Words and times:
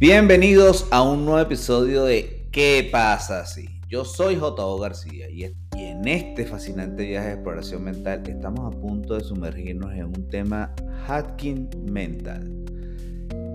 Bienvenidos 0.00 0.86
a 0.92 1.02
un 1.02 1.24
nuevo 1.24 1.40
episodio 1.40 2.04
de 2.04 2.46
¿Qué 2.52 2.88
pasa 2.92 3.44
si? 3.46 3.80
Yo 3.88 4.04
soy 4.04 4.36
J.O. 4.36 4.78
García 4.78 5.28
y 5.28 5.42
en 5.42 6.06
este 6.06 6.46
fascinante 6.46 7.04
viaje 7.04 7.26
de 7.26 7.34
exploración 7.34 7.82
mental 7.82 8.22
estamos 8.28 8.72
a 8.72 8.78
punto 8.78 9.14
de 9.14 9.24
sumergirnos 9.24 9.92
en 9.94 10.04
un 10.04 10.28
tema 10.28 10.72
hacking 11.08 11.68
mental. 11.90 12.48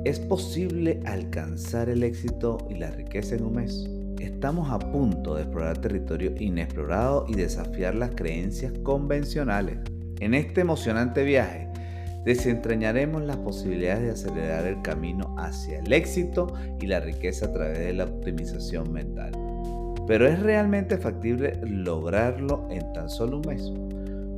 ¿Es 0.03 0.19
posible 0.19 0.99
alcanzar 1.05 1.87
el 1.87 2.03
éxito 2.03 2.57
y 2.69 2.73
la 2.73 2.91
riqueza 2.91 3.35
en 3.35 3.45
un 3.45 3.53
mes? 3.53 3.89
Estamos 4.19 4.69
a 4.69 4.79
punto 4.79 5.35
de 5.35 5.43
explorar 5.43 5.77
territorio 5.77 6.33
inexplorado 6.37 7.25
y 7.29 7.35
desafiar 7.35 7.95
las 7.95 8.15
creencias 8.15 8.73
convencionales. 8.83 9.77
En 10.19 10.33
este 10.33 10.59
emocionante 10.59 11.23
viaje 11.23 11.69
desentrañaremos 12.25 13.23
las 13.23 13.37
posibilidades 13.37 14.03
de 14.03 14.11
acelerar 14.11 14.65
el 14.65 14.81
camino 14.81 15.35
hacia 15.37 15.79
el 15.79 15.91
éxito 15.91 16.53
y 16.79 16.87
la 16.87 16.99
riqueza 16.99 17.47
a 17.47 17.53
través 17.53 17.79
de 17.79 17.93
la 17.93 18.05
optimización 18.05 18.91
mental. 18.91 19.31
Pero 20.07 20.27
¿es 20.27 20.39
realmente 20.41 20.97
factible 20.97 21.59
lograrlo 21.65 22.67
en 22.69 22.91
tan 22.93 23.09
solo 23.09 23.37
un 23.37 23.47
mes? 23.47 23.71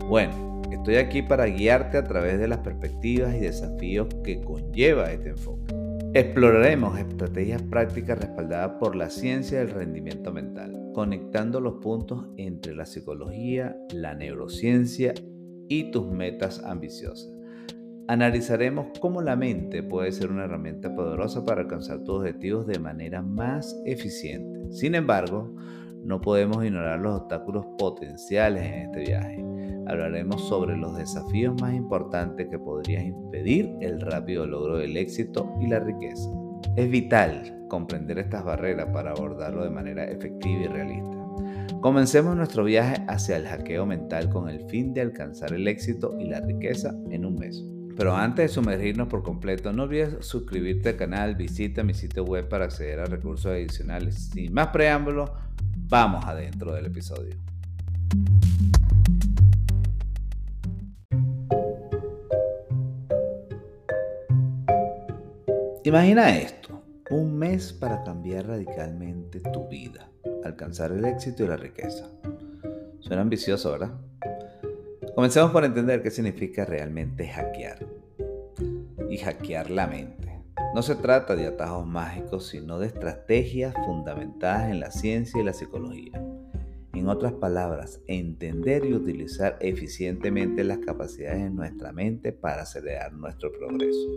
Bueno, 0.08 0.62
estoy 0.72 0.96
aquí 0.96 1.22
para 1.22 1.46
guiarte 1.46 1.98
a 1.98 2.04
través 2.04 2.40
de 2.40 2.48
las 2.48 2.60
perspectivas 2.60 3.34
y 3.36 3.40
desafíos 3.40 4.08
que 4.24 4.42
conlleva 4.42 5.12
este 5.12 5.30
enfoque. 5.30 5.74
Exploraremos 6.14 6.98
estrategias 6.98 7.62
prácticas 7.64 8.20
respaldadas 8.20 8.74
por 8.80 8.96
la 8.96 9.10
ciencia 9.10 9.60
del 9.60 9.72
rendimiento 9.72 10.32
mental, 10.32 10.74
conectando 10.94 11.60
los 11.60 11.82
puntos 11.82 12.28
entre 12.38 12.74
la 12.74 12.86
psicología, 12.86 13.76
la 13.92 14.14
neurociencia 14.14 15.14
y 15.68 15.92
tus 15.92 16.10
metas 16.10 16.64
ambiciosas. 16.64 17.35
Analizaremos 18.08 19.00
cómo 19.00 19.24
la 19.24 19.36
mente 19.36 19.82
puede 19.82 20.12
ser 20.12 20.30
una 20.30 20.44
herramienta 20.44 20.94
poderosa 20.94 21.44
para 21.44 21.62
alcanzar 21.62 22.04
tus 22.04 22.20
objetivos 22.20 22.68
de 22.68 22.78
manera 22.78 23.24
más 23.24 23.76
eficiente. 23.84 24.72
Sin 24.72 24.94
embargo, 24.94 25.56
no 26.04 26.22
podemos 26.22 26.64
ignorar 26.64 27.00
los 27.00 27.22
obstáculos 27.22 27.66
potenciales 27.80 28.64
en 28.64 28.74
este 28.74 29.00
viaje. 29.00 29.44
Hablaremos 29.88 30.48
sobre 30.48 30.78
los 30.78 30.96
desafíos 30.96 31.60
más 31.60 31.74
importantes 31.74 32.48
que 32.48 32.60
podrían 32.60 33.08
impedir 33.08 33.76
el 33.82 34.00
rápido 34.00 34.46
logro 34.46 34.78
del 34.78 34.98
éxito 34.98 35.52
y 35.60 35.66
la 35.66 35.80
riqueza. 35.80 36.30
Es 36.76 36.92
vital 36.92 37.66
comprender 37.70 38.20
estas 38.20 38.46
barreras 38.46 38.88
para 38.94 39.12
abordarlo 39.12 39.64
de 39.64 39.72
manera 39.72 40.06
efectiva 40.06 40.62
y 40.62 40.68
realista. 40.68 41.18
Comencemos 41.82 42.36
nuestro 42.36 42.64
viaje 42.66 43.04
hacia 43.08 43.38
el 43.38 43.48
hackeo 43.48 43.88
mental 43.88 44.30
con 44.30 44.48
el 44.48 44.62
fin 44.70 44.94
de 44.94 45.02
alcanzar 45.02 45.54
el 45.54 45.68
éxito 45.68 46.16
y 46.20 46.26
la 46.26 46.42
riqueza 46.42 46.96
en 47.10 47.26
un 47.26 47.36
mes. 47.36 47.75
Pero 47.96 48.16
antes 48.16 48.50
de 48.50 48.54
sumergirnos 48.54 49.08
por 49.08 49.24
completo, 49.24 49.72
no 49.72 49.84
olvides 49.84 50.26
suscribirte 50.26 50.90
al 50.90 50.98
canal, 50.98 51.36
visita 51.36 51.82
mi 51.84 51.94
sitio 51.94 52.26
web 52.26 52.50
para 52.50 52.66
acceder 52.66 53.00
a 53.00 53.06
recursos 53.06 53.46
adicionales. 53.46 54.32
Sin 54.34 54.54
más 54.54 54.68
preámbulos, 54.68 55.32
vamos 55.88 56.26
adentro 56.26 56.74
del 56.74 56.88
episodio. 56.88 57.36
Imagina 65.86 66.36
esto, 66.38 66.84
un 67.12 67.38
mes 67.38 67.72
para 67.72 68.04
cambiar 68.04 68.48
radicalmente 68.48 69.40
tu 69.40 69.70
vida, 69.70 70.10
alcanzar 70.44 70.92
el 70.92 71.06
éxito 71.06 71.46
y 71.46 71.48
la 71.48 71.58
riqueza. 71.58 72.10
Suena 73.00 73.22
ambicioso, 73.22 73.72
¿verdad? 73.72 73.92
Comencemos 75.16 75.52
por 75.52 75.64
entender 75.64 76.04
qué 76.04 76.12
significa 76.12 76.66
realmente 76.66 77.26
hackear. 77.26 77.88
Y 79.10 79.18
hackear 79.18 79.72
la 79.72 79.88
mente. 79.88 80.44
No 80.74 80.82
se 80.82 80.96
trata 80.96 81.38
de 81.38 81.48
atajos 81.48 81.88
mágicos, 81.88 82.48
sino 82.48 82.80
de 82.80 82.88
estrategias 82.88 83.74
fundamentadas 83.86 84.70
en 84.70 84.82
la 84.82 84.92
ciencia 84.92 85.40
y 85.40 85.46
la 85.46 85.54
psicología. 85.54 86.22
En 86.92 87.08
otras 87.08 87.32
palabras, 87.32 88.02
entender 88.08 88.84
y 88.84 88.94
utilizar 88.94 89.58
eficientemente 89.62 90.66
las 90.66 90.80
capacidades 90.80 91.44
de 91.44 91.50
nuestra 91.50 91.94
mente 91.94 92.34
para 92.34 92.64
acelerar 92.64 93.14
nuestro 93.14 93.54
progreso. 93.54 94.10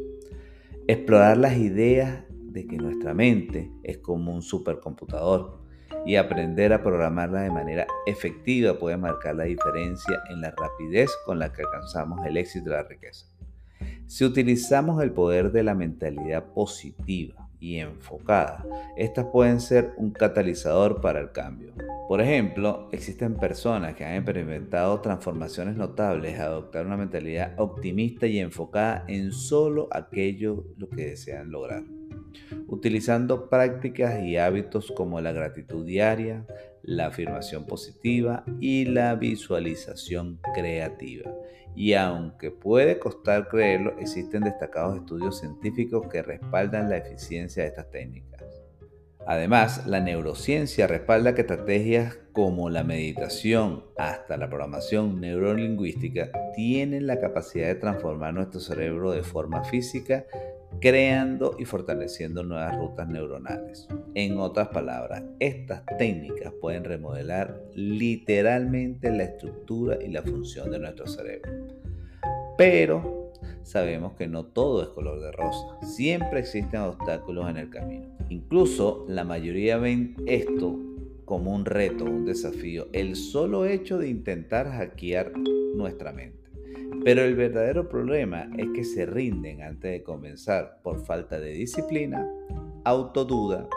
Explorar 0.88 1.36
las 1.36 1.56
ideas 1.58 2.24
de 2.28 2.66
que 2.66 2.76
nuestra 2.76 3.14
mente 3.14 3.70
es 3.84 3.98
como 3.98 4.34
un 4.34 4.42
supercomputador 4.42 5.60
y 6.08 6.16
aprender 6.16 6.72
a 6.72 6.82
programarla 6.82 7.42
de 7.42 7.50
manera 7.50 7.86
efectiva 8.06 8.78
puede 8.78 8.96
marcar 8.96 9.36
la 9.36 9.44
diferencia 9.44 10.22
en 10.30 10.40
la 10.40 10.52
rapidez 10.52 11.10
con 11.26 11.38
la 11.38 11.52
que 11.52 11.60
alcanzamos 11.60 12.24
el 12.24 12.38
éxito 12.38 12.70
y 12.70 12.72
la 12.72 12.82
riqueza. 12.82 13.26
Si 14.06 14.24
utilizamos 14.24 15.02
el 15.02 15.12
poder 15.12 15.52
de 15.52 15.62
la 15.62 15.74
mentalidad 15.74 16.46
positiva 16.54 17.50
y 17.60 17.76
enfocada, 17.76 18.64
estas 18.96 19.26
pueden 19.26 19.60
ser 19.60 19.92
un 19.98 20.10
catalizador 20.10 21.02
para 21.02 21.20
el 21.20 21.30
cambio. 21.30 21.74
Por 22.08 22.22
ejemplo, 22.22 22.88
existen 22.90 23.34
personas 23.34 23.94
que 23.94 24.06
han 24.06 24.14
experimentado 24.14 25.02
transformaciones 25.02 25.76
notables 25.76 26.40
a 26.40 26.44
adoptar 26.44 26.86
una 26.86 26.96
mentalidad 26.96 27.52
optimista 27.58 28.26
y 28.26 28.38
enfocada 28.38 29.04
en 29.08 29.30
solo 29.30 29.88
aquello 29.92 30.64
lo 30.78 30.88
que 30.88 31.04
desean 31.04 31.50
lograr 31.50 31.97
utilizando 32.66 33.48
prácticas 33.48 34.22
y 34.22 34.36
hábitos 34.36 34.92
como 34.92 35.20
la 35.20 35.32
gratitud 35.32 35.84
diaria, 35.84 36.46
la 36.82 37.06
afirmación 37.06 37.66
positiva 37.66 38.44
y 38.60 38.84
la 38.86 39.14
visualización 39.14 40.40
creativa. 40.54 41.30
Y 41.74 41.94
aunque 41.94 42.50
puede 42.50 42.98
costar 42.98 43.48
creerlo, 43.48 43.96
existen 43.98 44.42
destacados 44.42 44.96
estudios 44.96 45.38
científicos 45.38 46.08
que 46.08 46.22
respaldan 46.22 46.88
la 46.88 46.96
eficiencia 46.96 47.62
de 47.62 47.68
estas 47.68 47.90
técnicas. 47.90 48.42
Además, 49.26 49.86
la 49.86 50.00
neurociencia 50.00 50.86
respalda 50.86 51.34
que 51.34 51.42
estrategias 51.42 52.18
como 52.32 52.70
la 52.70 52.82
meditación 52.82 53.84
hasta 53.98 54.38
la 54.38 54.48
programación 54.48 55.20
neurolingüística 55.20 56.30
tienen 56.56 57.06
la 57.06 57.20
capacidad 57.20 57.66
de 57.66 57.74
transformar 57.74 58.32
nuestro 58.32 58.58
cerebro 58.58 59.10
de 59.10 59.22
forma 59.22 59.64
física, 59.64 60.24
creando 60.80 61.56
y 61.58 61.64
fortaleciendo 61.64 62.42
nuevas 62.42 62.76
rutas 62.76 63.08
neuronales. 63.08 63.88
En 64.14 64.38
otras 64.38 64.68
palabras, 64.68 65.22
estas 65.40 65.84
técnicas 65.98 66.52
pueden 66.60 66.84
remodelar 66.84 67.60
literalmente 67.74 69.10
la 69.10 69.24
estructura 69.24 69.98
y 70.02 70.08
la 70.08 70.22
función 70.22 70.70
de 70.70 70.78
nuestro 70.78 71.06
cerebro. 71.06 71.50
Pero 72.56 73.32
sabemos 73.62 74.14
que 74.14 74.26
no 74.26 74.46
todo 74.46 74.82
es 74.82 74.88
color 74.88 75.20
de 75.20 75.32
rosa. 75.32 75.78
Siempre 75.82 76.40
existen 76.40 76.80
obstáculos 76.80 77.48
en 77.50 77.56
el 77.56 77.70
camino. 77.70 78.06
Incluso 78.28 79.04
la 79.08 79.24
mayoría 79.24 79.78
ven 79.78 80.16
esto 80.26 80.78
como 81.24 81.54
un 81.54 81.66
reto, 81.66 82.04
un 82.04 82.24
desafío, 82.24 82.88
el 82.92 83.14
solo 83.14 83.66
hecho 83.66 83.98
de 83.98 84.08
intentar 84.08 84.70
hackear 84.70 85.32
nuestra 85.74 86.12
mente. 86.12 86.37
Pero 87.04 87.22
el 87.22 87.34
verdadero 87.36 87.88
problema 87.88 88.48
es 88.56 88.66
que 88.74 88.84
se 88.84 89.06
rinden 89.06 89.62
antes 89.62 89.92
de 89.92 90.02
comenzar 90.02 90.80
por 90.82 91.04
falta 91.04 91.38
de 91.40 91.52
disciplina, 91.52 92.26
autoduda 92.84 93.68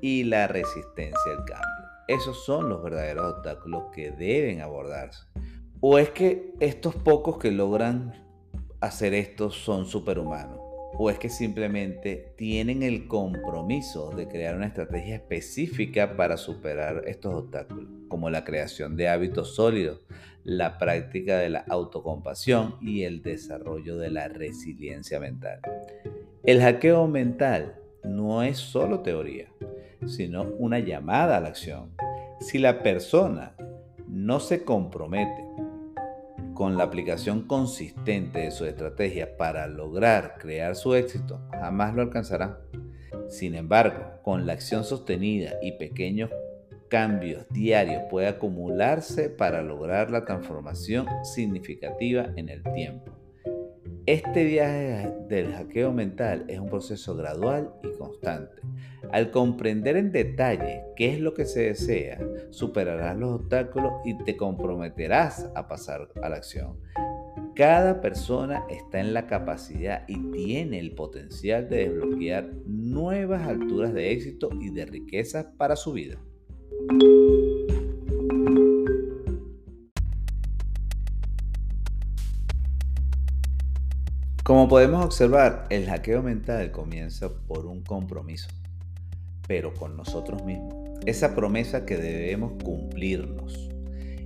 y 0.00 0.24
la 0.24 0.46
resistencia 0.46 1.32
al 1.32 1.44
cambio. 1.44 1.90
Esos 2.08 2.44
son 2.44 2.68
los 2.68 2.82
verdaderos 2.82 3.34
obstáculos 3.34 3.84
que 3.92 4.10
deben 4.10 4.60
abordarse. 4.60 5.24
¿O 5.80 5.98
es 5.98 6.10
que 6.10 6.54
estos 6.60 6.94
pocos 6.94 7.38
que 7.38 7.50
logran 7.50 8.12
hacer 8.80 9.14
esto 9.14 9.50
son 9.50 9.86
superhumanos? 9.86 10.58
¿O 10.98 11.08
es 11.08 11.18
que 11.18 11.30
simplemente 11.30 12.34
tienen 12.36 12.82
el 12.82 13.06
compromiso 13.06 14.10
de 14.10 14.28
crear 14.28 14.56
una 14.56 14.66
estrategia 14.66 15.14
específica 15.14 16.16
para 16.16 16.36
superar 16.36 17.04
estos 17.06 17.34
obstáculos? 17.34 17.88
Como 18.08 18.28
la 18.28 18.44
creación 18.44 18.96
de 18.96 19.08
hábitos 19.08 19.54
sólidos, 19.54 20.00
la 20.44 20.78
práctica 20.78 21.38
de 21.38 21.50
la 21.50 21.64
autocompasión 21.68 22.76
y 22.80 23.02
el 23.02 23.22
desarrollo 23.22 23.96
de 23.98 24.10
la 24.10 24.28
resiliencia 24.28 25.20
mental. 25.20 25.60
El 26.42 26.60
hackeo 26.60 27.06
mental 27.06 27.76
no 28.04 28.42
es 28.42 28.58
solo 28.58 29.00
teoría, 29.00 29.48
sino 30.06 30.44
una 30.58 30.78
llamada 30.78 31.36
a 31.36 31.40
la 31.40 31.48
acción. 31.48 31.90
Si 32.40 32.58
la 32.58 32.82
persona 32.82 33.54
no 34.08 34.40
se 34.40 34.64
compromete 34.64 35.44
con 36.54 36.76
la 36.76 36.84
aplicación 36.84 37.42
consistente 37.46 38.40
de 38.40 38.50
su 38.50 38.64
estrategia 38.64 39.36
para 39.36 39.66
lograr 39.66 40.36
crear 40.38 40.76
su 40.76 40.94
éxito, 40.94 41.40
jamás 41.52 41.94
lo 41.94 42.02
alcanzará. 42.02 42.60
Sin 43.28 43.54
embargo, 43.54 44.20
con 44.22 44.46
la 44.46 44.54
acción 44.54 44.84
sostenida 44.84 45.52
y 45.62 45.72
pequeños 45.72 46.30
cambios 46.90 47.46
diarios 47.50 48.02
puede 48.10 48.26
acumularse 48.26 49.30
para 49.30 49.62
lograr 49.62 50.10
la 50.10 50.24
transformación 50.26 51.06
significativa 51.22 52.26
en 52.36 52.50
el 52.50 52.62
tiempo. 52.74 53.12
Este 54.06 54.44
viaje 54.44 55.08
del 55.28 55.52
hackeo 55.52 55.92
mental 55.92 56.44
es 56.48 56.58
un 56.58 56.68
proceso 56.68 57.14
gradual 57.14 57.72
y 57.84 57.96
constante. 57.96 58.60
Al 59.12 59.30
comprender 59.30 59.96
en 59.96 60.10
detalle 60.10 60.82
qué 60.96 61.14
es 61.14 61.20
lo 61.20 61.32
que 61.32 61.44
se 61.44 61.62
desea, 61.62 62.18
superarás 62.50 63.16
los 63.16 63.40
obstáculos 63.40 63.92
y 64.04 64.18
te 64.24 64.36
comprometerás 64.36 65.48
a 65.54 65.68
pasar 65.68 66.08
a 66.22 66.28
la 66.28 66.36
acción. 66.36 66.76
cada 67.54 68.00
persona 68.00 68.64
está 68.70 69.00
en 69.00 69.12
la 69.12 69.26
capacidad 69.26 70.04
y 70.08 70.18
tiene 70.32 70.78
el 70.78 70.94
potencial 70.94 71.68
de 71.68 71.88
desbloquear 71.88 72.50
nuevas 72.66 73.46
alturas 73.46 73.92
de 73.92 74.12
éxito 74.12 74.48
y 74.60 74.70
de 74.70 74.86
riqueza 74.86 75.52
para 75.56 75.76
su 75.76 75.92
vida. 75.92 76.18
Como 84.50 84.68
podemos 84.68 85.04
observar, 85.04 85.68
el 85.70 85.86
hackeo 85.86 86.24
mental 86.24 86.72
comienza 86.72 87.28
por 87.46 87.66
un 87.66 87.84
compromiso, 87.84 88.48
pero 89.46 89.72
con 89.72 89.96
nosotros 89.96 90.42
mismos. 90.44 90.74
Esa 91.06 91.36
promesa 91.36 91.86
que 91.86 91.96
debemos 91.96 92.54
cumplirnos. 92.64 93.68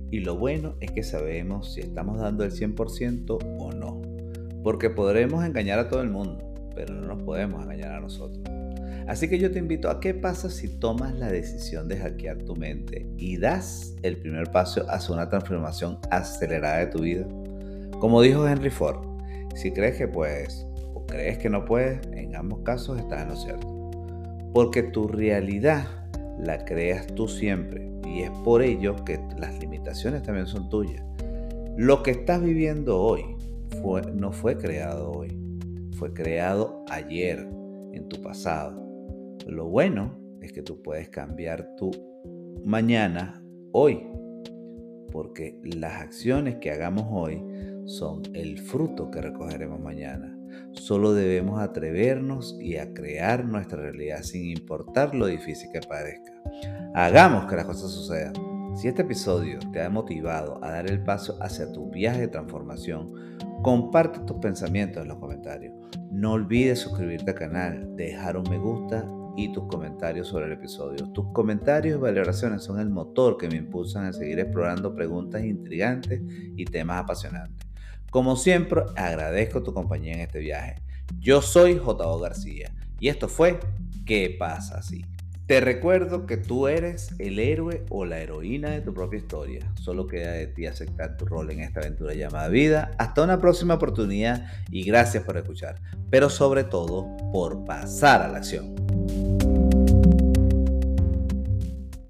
Y 0.09 0.21
lo 0.21 0.35
bueno 0.35 0.77
es 0.81 0.89
que 0.89 1.03
sabemos 1.03 1.75
si 1.75 1.81
estamos 1.81 2.17
dando 2.17 2.43
el 2.43 2.51
100% 2.51 3.37
o 3.59 3.71
no. 3.71 4.01
Porque 4.63 4.89
podremos 4.89 5.45
engañar 5.45 5.77
a 5.77 5.89
todo 5.89 6.01
el 6.01 6.09
mundo, 6.09 6.71
pero 6.73 6.95
no 6.95 7.05
nos 7.05 7.21
podemos 7.21 7.61
engañar 7.61 7.91
a 7.91 7.99
nosotros. 7.99 8.54
Así 9.07 9.27
que 9.27 9.37
yo 9.37 9.51
te 9.51 9.59
invito 9.59 9.89
a 9.89 9.99
qué 9.99 10.13
pasa 10.13 10.49
si 10.49 10.67
tomas 10.67 11.13
la 11.15 11.31
decisión 11.31 11.87
de 11.87 11.97
hackear 11.97 12.39
tu 12.39 12.55
mente 12.55 13.07
y 13.17 13.37
das 13.37 13.95
el 14.01 14.17
primer 14.17 14.51
paso 14.51 14.85
hacia 14.89 15.13
una 15.13 15.29
transformación 15.29 15.99
acelerada 16.09 16.79
de 16.79 16.87
tu 16.87 16.99
vida. 17.03 17.27
Como 17.99 18.21
dijo 18.21 18.47
Henry 18.47 18.71
Ford, 18.71 19.05
si 19.55 19.71
crees 19.71 19.97
que 19.97 20.07
puedes 20.07 20.65
o 20.93 21.05
crees 21.05 21.37
que 21.37 21.49
no 21.49 21.65
puedes, 21.65 21.99
en 22.13 22.35
ambos 22.35 22.61
casos 22.63 22.97
estás 22.97 23.21
en 23.21 23.29
lo 23.29 23.35
cierto. 23.35 23.91
Porque 24.53 24.81
tu 24.81 25.07
realidad 25.07 25.85
la 26.39 26.65
creas 26.65 27.05
tú 27.07 27.27
siempre 27.27 27.91
y 28.07 28.23
es 28.23 28.31
por 28.43 28.63
ello 28.63 28.95
que 29.05 29.19
las 29.37 29.59
limitaciones 29.59 30.23
también 30.23 30.47
son 30.47 30.67
tuyas. 30.69 31.03
Lo 31.77 32.01
que 32.01 32.11
estás 32.11 32.41
viviendo 32.41 32.99
hoy 32.99 33.35
no 34.13 34.31
fue 34.31 34.57
creado 34.57 35.11
hoy, 35.11 35.37
fue 35.97 36.11
creado 36.11 36.83
ayer, 36.89 37.47
en 37.93 38.09
tu 38.09 38.21
pasado. 38.21 38.84
Lo 39.45 39.67
bueno 39.67 40.17
es 40.41 40.51
que 40.51 40.63
tú 40.63 40.81
puedes 40.81 41.09
cambiar 41.09 41.75
tu 41.75 41.91
mañana 42.65 43.43
hoy, 43.73 44.07
porque 45.11 45.59
las 45.63 46.01
acciones 46.01 46.55
que 46.55 46.71
hagamos 46.71 47.05
hoy 47.11 47.43
son 47.85 48.23
el 48.33 48.59
fruto 48.59 49.11
que 49.11 49.21
recogeremos 49.21 49.79
mañana. 49.79 50.35
Solo 50.71 51.13
debemos 51.13 51.61
atrevernos 51.61 52.57
y 52.59 52.77
a 52.77 52.91
crear 52.93 53.45
nuestra 53.45 53.81
realidad 53.81 54.23
sin 54.23 54.49
importar 54.49 55.13
lo 55.13 55.27
difícil 55.27 55.69
que 55.71 55.81
parezca. 55.81 56.33
Hagamos 56.95 57.45
que 57.45 57.55
las 57.55 57.65
cosas 57.65 57.91
sucedan. 57.91 58.33
Si 58.75 58.87
este 58.87 59.03
episodio 59.03 59.59
te 59.71 59.81
ha 59.81 59.89
motivado 59.89 60.63
a 60.63 60.71
dar 60.71 60.89
el 60.89 61.03
paso 61.03 61.37
hacia 61.39 61.71
tu 61.71 61.91
viaje 61.91 62.21
de 62.21 62.27
transformación, 62.29 63.13
comparte 63.61 64.19
tus 64.21 64.37
pensamientos 64.37 65.03
en 65.03 65.09
los 65.09 65.19
comentarios. 65.19 65.73
No 66.11 66.33
olvides 66.33 66.79
suscribirte 66.79 67.31
al 67.31 67.37
canal, 67.37 67.95
dejar 67.95 68.37
un 68.37 68.49
me 68.49 68.57
gusta 68.57 69.07
y 69.35 69.51
tus 69.51 69.65
comentarios 69.65 70.27
sobre 70.27 70.45
el 70.45 70.53
episodio. 70.53 71.11
Tus 71.11 71.31
comentarios 71.33 71.97
y 71.97 72.01
valoraciones 72.01 72.63
son 72.63 72.79
el 72.79 72.89
motor 72.89 73.37
que 73.37 73.47
me 73.47 73.57
impulsan 73.57 74.05
a 74.05 74.13
seguir 74.13 74.39
explorando 74.39 74.95
preguntas 74.95 75.43
intrigantes 75.43 76.21
y 76.55 76.65
temas 76.65 77.03
apasionantes. 77.03 77.67
Como 78.09 78.35
siempre, 78.35 78.83
agradezco 78.95 79.61
tu 79.61 79.73
compañía 79.73 80.13
en 80.13 80.21
este 80.21 80.39
viaje. 80.39 80.75
Yo 81.19 81.41
soy 81.41 81.77
J.O. 81.77 82.19
García 82.19 82.73
y 82.99 83.09
esto 83.09 83.27
fue 83.27 83.59
¿Qué 84.05 84.35
pasa 84.37 84.77
así? 84.77 85.03
Te 85.47 85.59
recuerdo 85.59 86.25
que 86.25 86.37
tú 86.37 86.67
eres 86.67 87.13
el 87.19 87.37
héroe 87.37 87.85
o 87.89 88.05
la 88.05 88.19
heroína 88.19 88.69
de 88.71 88.81
tu 88.81 88.93
propia 88.93 89.19
historia. 89.19 89.71
Solo 89.75 90.07
queda 90.07 90.31
de 90.31 90.47
ti 90.47 90.65
aceptar 90.65 91.17
tu 91.17 91.25
rol 91.25 91.51
en 91.51 91.59
esta 91.59 91.81
aventura 91.81 92.15
llamada 92.15 92.47
vida. 92.47 92.91
Hasta 92.97 93.23
una 93.23 93.39
próxima 93.39 93.75
oportunidad 93.75 94.47
y 94.71 94.83
gracias 94.83 95.23
por 95.23 95.37
escuchar. 95.37 95.81
Pero 96.09 96.29
sobre 96.29 96.63
todo 96.63 97.15
por 97.31 97.63
pasar 97.63 98.23
a 98.23 98.27
la 98.27 98.37
acción. 98.37 99.24